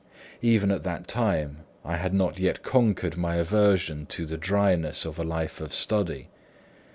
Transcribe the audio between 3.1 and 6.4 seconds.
my aversions to the dryness of a life of study.